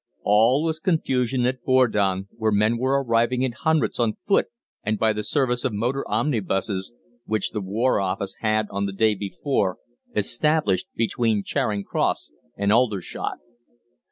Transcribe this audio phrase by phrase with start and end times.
[0.23, 4.47] All was confusion at Bordon, where men were arriving in hundreds on foot
[4.83, 6.91] and by the service of motor omnibuses,
[7.25, 9.77] which the War Office had on the day before
[10.15, 13.37] established between Charing Cross and Aldershot.